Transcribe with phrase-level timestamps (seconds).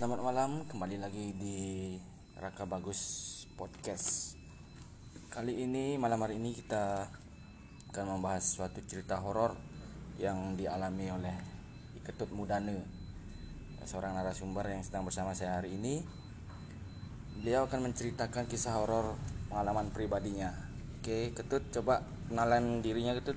[0.00, 1.92] Selamat malam, kembali lagi di
[2.40, 4.32] Raka Bagus Podcast.
[5.28, 7.04] Kali ini malam hari ini kita
[7.92, 9.52] akan membahas suatu cerita horor
[10.16, 11.36] yang dialami oleh
[12.00, 12.80] Iketut Mudane,
[13.84, 16.00] seorang narasumber yang sedang bersama saya hari ini.
[17.36, 19.20] Beliau akan menceritakan kisah horor
[19.52, 20.48] pengalaman pribadinya.
[20.96, 22.00] Oke, Ketut coba
[22.32, 23.36] kenalan dirinya Ketut.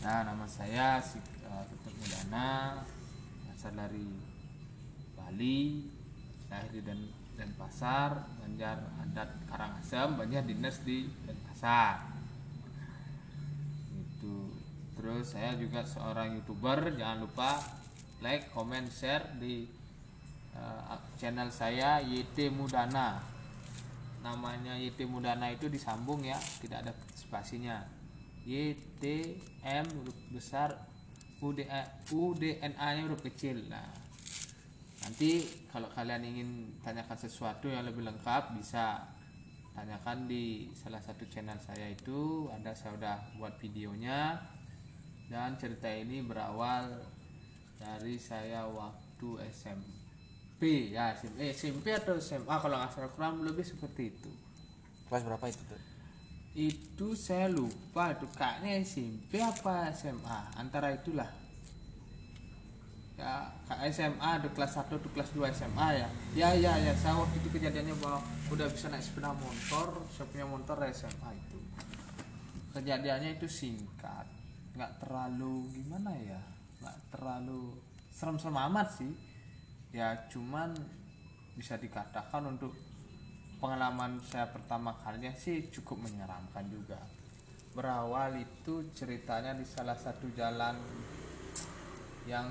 [0.00, 2.80] Nah, nama saya si uh, Ketut Mudana,
[3.52, 4.33] asal dari
[5.34, 5.82] Bali,
[6.46, 12.06] lahir di Den Denpasar, Banjar adat Karangasem, Banjar dinas di Denpasar.
[13.90, 14.54] Itu.
[14.94, 17.58] Terus saya juga seorang youtuber, jangan lupa
[18.22, 19.66] like, comment, share di
[20.54, 23.18] uh, channel saya YT Mudana.
[24.22, 27.82] Namanya YT Mudana itu disambung ya, tidak ada spasinya.
[28.46, 30.78] YTM huruf besar
[31.42, 33.66] UDA, UDNA nya huruf kecil.
[33.66, 34.03] Nah,
[35.04, 36.48] nanti kalau kalian ingin
[36.80, 39.04] tanyakan sesuatu yang lebih lengkap bisa
[39.76, 42.48] tanyakan di salah satu channel saya itu.
[42.48, 44.40] Ada saya udah buat videonya.
[45.28, 47.04] Dan cerita ini berawal
[47.76, 53.64] dari saya waktu SMP ya SMP, eh, SMP atau SMA kalau nggak salah kurang lebih
[53.64, 54.30] seperti itu.
[55.08, 55.94] Kelas berapa itu Tut?
[56.54, 61.26] itu saya lupa itu kayaknya SMP apa SMA antara itulah
[63.14, 66.08] ya kak SMA ada kelas 1 tuh kelas 2 SMA ya.
[66.34, 68.18] Ya ya ya saya waktu itu kejadiannya bahwa
[68.50, 71.58] udah bisa naik sepeda motor saya punya motor SMA itu.
[72.74, 74.26] Kejadiannya itu singkat
[74.74, 76.42] nggak terlalu gimana ya
[76.82, 77.78] nggak terlalu
[78.10, 79.12] serem-serem amat sih.
[79.94, 80.74] Ya cuman
[81.54, 82.74] bisa dikatakan untuk
[83.62, 86.98] pengalaman saya pertama kalinya sih cukup menyeramkan juga.
[87.78, 90.78] Berawal itu ceritanya di salah satu jalan
[92.26, 92.46] yang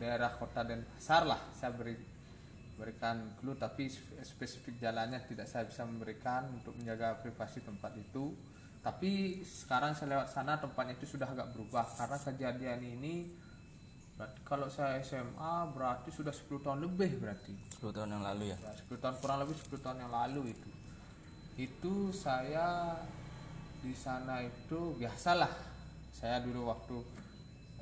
[0.00, 1.94] daerah kota Denpasar lah saya beri
[2.80, 3.92] berikan clue tapi
[4.24, 8.32] spesifik jalannya tidak saya bisa memberikan untuk menjaga privasi tempat itu
[8.80, 13.28] tapi sekarang saya lewat sana tempatnya itu sudah agak berubah karena kejadian ini
[14.16, 18.56] berarti kalau saya SMA berarti sudah 10 tahun lebih berarti 10 tahun yang lalu ya.
[18.60, 20.70] Ya, 10 tahun kurang lebih 10 tahun yang lalu itu.
[21.56, 23.00] Itu saya
[23.80, 25.48] di sana itu biasalah.
[26.12, 27.00] Saya dulu waktu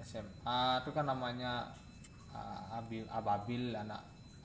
[0.07, 1.75] SMA itu kan namanya
[2.73, 4.03] abil ababil anak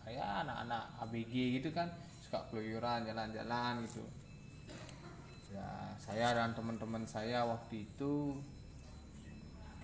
[0.09, 1.87] ya anak-anak ABG gitu kan
[2.19, 4.03] suka keluyuran jalan-jalan gitu.
[5.53, 5.69] Ya,
[6.01, 8.33] saya dan teman-teman saya waktu itu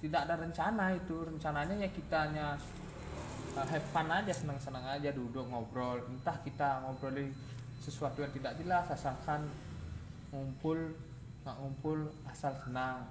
[0.01, 1.13] tidak ada rencana itu.
[1.21, 2.57] Rencananya ya kita hanya
[3.53, 6.01] uh, have fun aja senang-senang aja duduk ngobrol.
[6.09, 7.29] Entah kita ngobrolin
[7.79, 9.45] sesuatu yang tidak jelas asalkan
[10.33, 10.97] ngumpul
[11.45, 13.05] nggak ngumpul asal senang.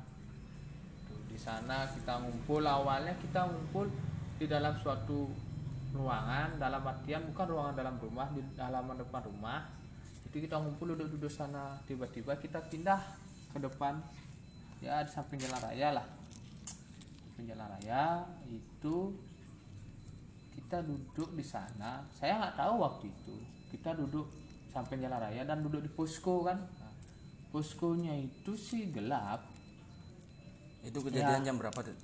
[1.31, 3.87] Di sana kita ngumpul awalnya kita ngumpul
[4.39, 5.27] di dalam suatu
[5.91, 9.67] ruangan dalam artian bukan ruangan dalam rumah di halaman depan rumah.
[10.29, 13.01] Jadi kita ngumpul duduk-duduk sana tiba-tiba kita pindah
[13.51, 13.99] ke depan.
[14.79, 16.07] Ya di samping jalan raya lah.
[17.27, 18.97] Samping jalan raya itu
[20.55, 22.07] kita duduk di sana.
[22.15, 23.37] Saya nggak tahu waktu itu
[23.75, 24.29] kita duduk
[24.71, 26.61] sampai jalan raya dan duduk di posko kan.
[26.61, 26.93] Nah,
[27.51, 29.43] poskonya itu sih gelap.
[30.85, 31.47] Itu kejadian Ya.
[31.51, 31.99] jam berapa Tut?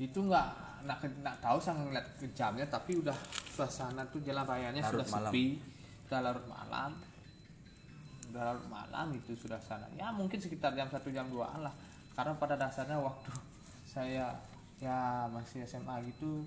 [0.00, 0.48] itu nggak
[0.82, 3.14] nggak nggak tahu saya ngeliat ke jamnya tapi udah
[3.54, 5.32] suasana tuh jalan rayanya Larut sudah malam.
[5.32, 5.46] sepi.
[6.08, 6.90] Udah larut malam.
[8.30, 9.86] Udah larut malam itu sudah sana.
[9.94, 11.74] Ya mungkin sekitar jam satu jam 2an lah.
[12.12, 13.30] Karena pada dasarnya waktu
[13.92, 14.34] saya
[14.82, 16.42] ya masih SMA gitu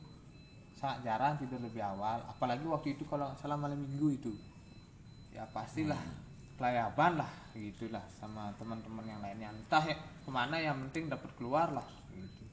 [0.76, 2.20] sangat jarang tidur lebih awal.
[2.28, 4.34] Apalagi waktu itu kalau salah malam minggu itu.
[5.32, 6.00] Ya pastilah
[6.56, 9.52] kelayaban lah gitulah sama teman-teman yang lainnya.
[9.52, 12.45] Entah ya ke mana yang penting dapat keluar lah gitu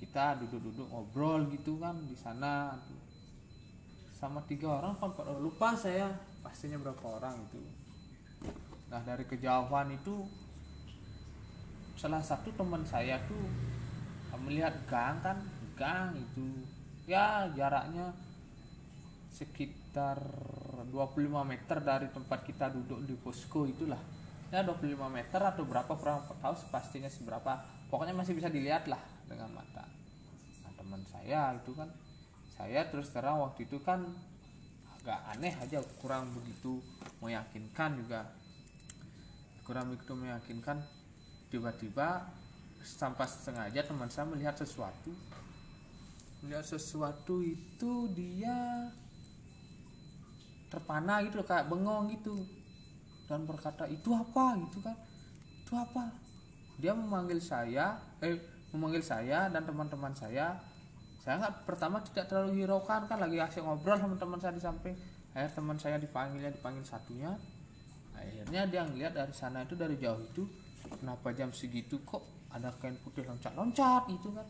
[0.00, 2.72] kita duduk-duduk ngobrol gitu kan di sana
[4.16, 5.40] sama tiga orang empat orang?
[5.44, 6.08] Lupa saya.
[6.40, 7.60] Pastinya berapa orang itu.
[8.88, 10.24] Nah dari kejauhan itu
[12.00, 13.44] salah satu teman saya tuh
[14.40, 15.36] melihat gang kan
[15.76, 16.64] gang itu.
[17.04, 18.16] Ya jaraknya
[19.28, 20.16] sekitar
[20.88, 24.00] 25 meter dari tempat kita duduk di posko itulah.
[24.48, 27.60] Ya 25 meter atau berapa kurang tahu pastinya seberapa.
[27.92, 29.79] Pokoknya masih bisa dilihat lah dengan mata
[30.90, 31.86] teman saya itu kan.
[32.50, 34.02] Saya terus terang waktu itu kan
[34.98, 36.82] agak aneh aja kurang begitu
[37.22, 38.26] meyakinkan juga.
[39.62, 40.82] Kurang begitu meyakinkan
[41.46, 42.26] tiba-tiba
[42.98, 45.14] tanpa sengaja teman saya melihat sesuatu.
[46.42, 48.90] Melihat sesuatu itu dia
[50.74, 52.34] terpana gitu kayak bengong gitu.
[53.30, 54.58] Dan berkata itu apa?
[54.58, 54.98] gitu kan.
[55.62, 56.10] Itu apa?
[56.82, 58.42] Dia memanggil saya eh
[58.74, 60.58] memanggil saya dan teman-teman saya
[61.20, 64.96] saya nggak pertama tidak terlalu hiraukan kan lagi asik ngobrol sama teman saya di samping.
[65.36, 67.36] Akhirnya teman saya dipanggilnya dipanggil satunya.
[68.16, 70.48] Akhirnya dia ngeliat dari sana itu dari jauh itu
[70.80, 74.48] kenapa jam segitu kok ada kain putih loncat-loncat gitu kan.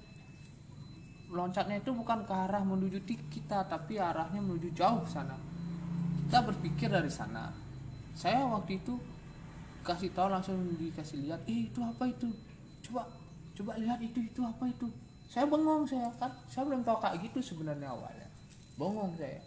[1.30, 5.34] Loncatnya itu bukan ke arah menuju kita tapi arahnya menuju jauh sana.
[6.30, 7.50] Kita berpikir dari sana.
[8.14, 8.94] Saya waktu itu
[9.82, 12.30] kasih tahu langsung dikasih lihat eh itu apa itu?
[12.86, 13.10] Coba
[13.58, 14.86] coba lihat itu itu apa itu
[15.30, 18.26] saya bengong saya kan saya belum tahu kayak gitu sebenarnya awalnya.
[18.74, 19.38] Bengong saya.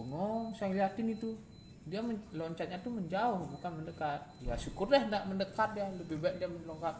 [0.00, 1.36] Bengong saya liatin itu.
[1.84, 4.24] Dia men- loncatnya tuh menjauh bukan mendekat.
[4.40, 5.92] Ya syukur deh tidak mendekat ya.
[5.92, 6.96] Lebih baik dia melompat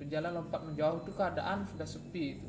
[0.00, 2.48] berjalan lompat menjauh itu keadaan sudah sepi itu.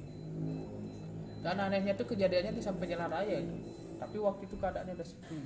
[1.43, 3.55] Dan anehnya tuh kejadiannya di sampai jalan raya itu.
[3.99, 5.39] Tapi waktu itu keadaannya udah sepi.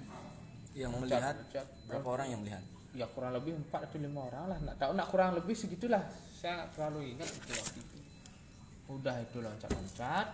[0.77, 1.65] Yang Loncat, melihat loncat.
[1.89, 2.63] berapa orang yang melihat?
[2.93, 4.57] Ya kurang lebih empat atau lima orang lah.
[4.61, 6.05] Nggak tahu nak kurang lebih segitulah.
[6.37, 8.00] Saya nggak terlalu ingat itu waktu itu
[8.99, 10.27] udah itu loncat-loncat.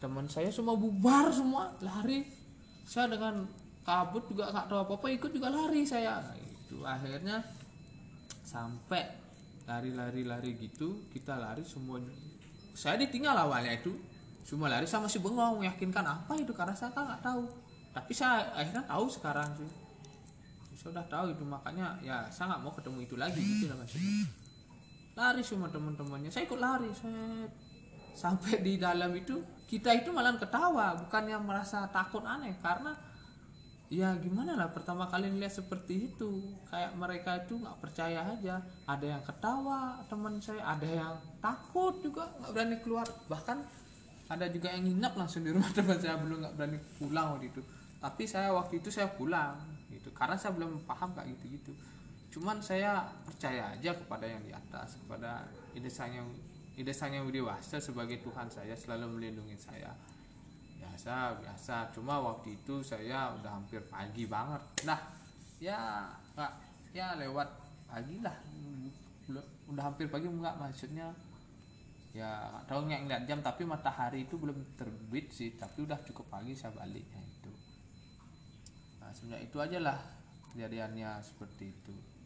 [0.00, 2.24] Teman saya semua bubar semua lari.
[2.86, 3.44] Saya dengan
[3.84, 6.20] kabut juga nggak tahu apa apa ikut juga lari saya.
[6.22, 7.42] Nah, itu akhirnya
[8.44, 9.02] sampai
[9.68, 12.02] lari-lari-lari gitu kita lari semua
[12.74, 13.94] saya ditinggal awalnya itu
[14.42, 17.44] semua lari sama si bengong meyakinkan apa itu karena saya kan nggak tahu.
[17.90, 19.70] Tapi saya akhirnya tahu sekarang sih.
[20.80, 24.24] Saya udah tahu itu makanya ya saya nggak mau ketemu itu lagi gitu lah maksudnya
[25.20, 26.32] lari semua teman-temannya.
[26.32, 27.44] Saya ikut lari saya
[28.16, 32.90] sampai di dalam itu kita itu malah ketawa bukannya merasa takut aneh karena
[33.86, 36.56] ya gimana lah pertama kali lihat seperti itu.
[36.72, 38.64] Kayak mereka itu nggak percaya aja.
[38.88, 41.14] Ada yang ketawa teman saya ada yang
[41.44, 43.06] takut juga nggak berani keluar.
[43.28, 43.58] Bahkan
[44.30, 47.60] ada juga yang nginap langsung di rumah teman saya belum nggak berani pulang waktu itu.
[48.00, 49.60] Tapi saya waktu itu saya pulang
[49.92, 50.08] gitu.
[50.16, 51.72] Karena saya belum paham kayak gitu gitu
[52.30, 56.28] cuman saya percaya aja kepada yang di atas kepada ide sang yang
[56.78, 59.90] ide sang yang dewasa sebagai Tuhan saya selalu melindungi saya.
[60.78, 61.90] Biasa biasa.
[61.90, 64.62] Cuma waktu itu saya udah hampir pagi banget.
[64.86, 65.00] Nah
[65.58, 66.06] ya
[66.38, 66.52] nggak
[66.94, 67.50] ya lewat
[67.90, 68.36] pagi lah.
[69.66, 71.10] Udah hampir pagi enggak maksudnya
[72.14, 75.58] ya nggak tahu nggak ngeliat jam tapi matahari itu belum terbit sih.
[75.58, 77.50] Tapi udah cukup pagi saya baliknya itu.
[79.02, 79.98] Nah sebenarnya itu aja lah
[80.54, 82.19] kejadiannya seperti itu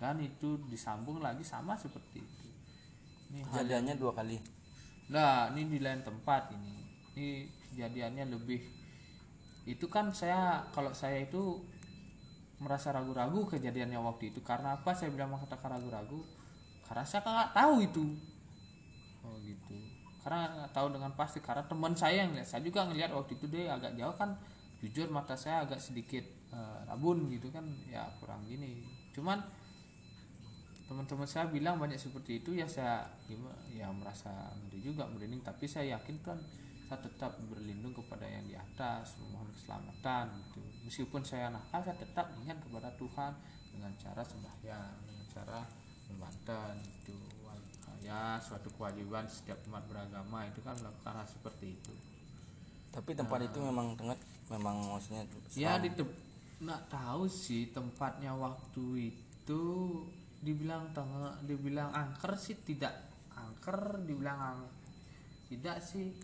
[0.00, 2.48] dan itu disambung lagi sama seperti itu.
[3.30, 4.40] Ini kejadiannya dua kali.
[5.12, 6.74] Nah, ini di lain tempat ini.
[7.14, 7.28] Ini
[7.70, 8.80] kejadiannya lebih
[9.68, 11.60] itu kan saya kalau saya itu
[12.60, 14.40] merasa ragu-ragu kejadiannya waktu itu.
[14.40, 16.24] Karena apa saya bilang mengatakan ragu-ragu?
[16.84, 18.04] Karena saya nggak tahu itu.
[19.24, 19.76] Oh gitu.
[20.24, 21.38] Karena nggak tahu dengan pasti.
[21.44, 24.36] Karena teman saya yang lihat saya juga ngelihat waktu itu dia agak jauh kan.
[24.80, 27.64] Jujur mata saya agak sedikit eh, rabun gitu kan.
[27.88, 28.80] Ya kurang gini.
[29.12, 29.40] Cuman
[30.90, 35.38] teman-teman saya bilang banyak seperti itu ya saya gimana ya merasa ngeri juga merinding.
[35.46, 36.34] Tapi saya yakin kan
[36.90, 40.58] saya tetap berlindung kepada yang di atas memohon keselamatan gitu.
[40.82, 43.32] Meskipun saya nakal saya tetap ingat kepada Tuhan
[43.70, 45.58] dengan cara sembahyang dengan cara
[46.10, 47.14] membantan itu
[48.00, 51.94] ya suatu kewajiban setiap umat beragama itu kan melakukan hal seperti itu.
[52.90, 54.18] Tapi tempat itu memang tengah
[54.50, 55.22] memang maksudnya
[55.54, 56.18] ya di tem-
[56.58, 59.62] nggak tahu sih tempatnya waktu itu
[60.40, 62.96] dibilang tengah dibilang angker sih tidak.
[63.36, 64.72] Angker dibilang ang-
[65.52, 66.16] tidak sih.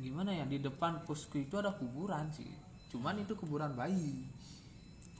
[0.00, 2.48] Gimana ya di depan posku itu ada kuburan sih.
[2.88, 4.24] Cuman itu kuburan bayi.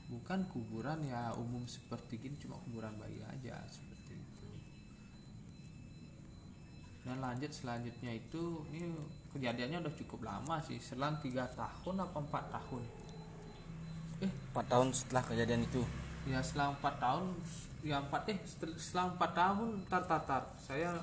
[0.09, 4.49] Bukan kuburan ya umum seperti gini cuma kuburan bayi aja seperti itu.
[7.05, 8.93] Dan lanjut selanjutnya itu ini
[9.33, 10.81] kejadiannya udah cukup lama sih.
[10.81, 12.83] Selang tiga tahun apa empat tahun?
[14.25, 15.81] Eh empat tahun setelah kejadian itu.
[16.29, 17.33] Ya selang empat tahun
[17.83, 20.43] ya empat eh setel- selang empat tahun tar tar tar.
[20.55, 20.95] Saya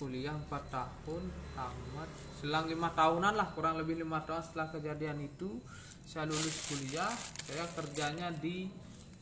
[0.00, 1.22] kuliah empat tahun
[1.52, 2.08] tamat.
[2.40, 5.60] Selang lima tahunan lah kurang lebih lima tahun setelah kejadian itu
[6.08, 7.12] saya lulus kuliah.
[7.44, 8.72] Saya kerjanya di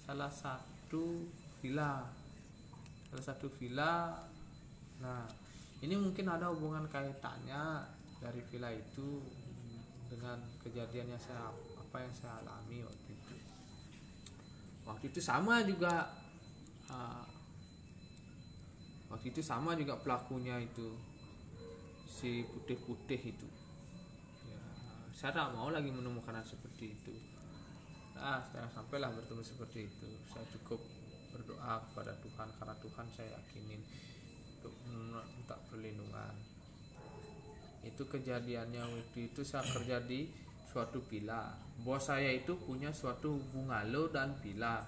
[0.07, 1.27] salah satu
[1.59, 2.07] villa.
[3.11, 4.23] Salah satu villa.
[5.03, 5.27] Nah
[5.83, 7.85] ini mungkin ada hubungan kaitannya
[8.23, 9.21] dari villa itu
[10.07, 13.37] dengan kejadian yang saya apa yang saya alami waktu itu.
[14.87, 16.07] Waktu itu sama juga
[16.91, 17.25] uh,
[19.15, 20.93] waktu itu sama juga pelakunya itu.
[22.11, 23.49] Si putih-putih itu.
[24.45, 24.61] Ya,
[25.17, 27.15] saya tak mau lagi menemukan hal seperti itu.
[28.21, 30.09] Nah saya sampailah bertemu seperti itu.
[30.29, 30.85] Saya cukup
[31.33, 33.81] berdoa kepada Tuhan karena Tuhan saya yakinin
[34.61, 36.35] untuk minta perlindungan.
[37.81, 40.29] Itu kejadiannya waktu itu saya kerja di
[40.69, 41.57] suatu villa.
[41.81, 44.85] Bos saya itu punya suatu bungalow dan villa.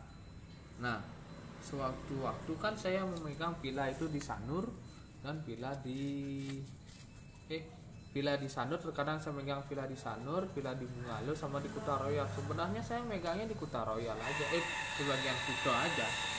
[0.84, 1.00] Nah
[1.62, 4.66] sewaktu waktu kan saya memegang villa itu di Sanur
[5.22, 6.42] dan villa di
[7.46, 7.62] eh
[8.12, 8.82] villa di Sanur.
[8.82, 12.26] Terkadang saya megang villa di Sanur villa di Bungalo sama di Kuta Royal.
[12.34, 14.64] Sebenarnya saya megangnya di Kuta Royal aja eh
[14.98, 16.31] di bagian Kuta aja